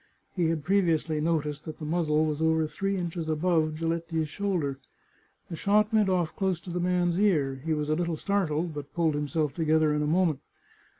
He 0.35 0.49
had 0.49 0.63
previously 0.63 1.21
noticed 1.21 1.63
that 1.65 1.77
the 1.77 1.85
muzzle 1.85 2.25
was 2.25 2.41
over 2.41 2.65
three 2.65 2.97
inches 2.97 3.29
above 3.29 3.75
Giletti's 3.75 4.29
shoulder. 4.29 4.79
The 5.49 5.55
shot 5.55 5.93
went 5.93 6.09
off 6.09 6.35
close 6.35 6.59
to 6.61 6.71
the 6.71 6.79
man's 6.79 7.19
ear; 7.19 7.61
he 7.63 7.75
was 7.75 7.87
a 7.87 7.93
little 7.95 8.15
startled, 8.15 8.73
but 8.73 8.95
pulled 8.95 9.13
himself 9.13 9.53
to 9.57 9.63
gether 9.63 9.93
in 9.93 10.01
a 10.01 10.07
moment. 10.07 10.39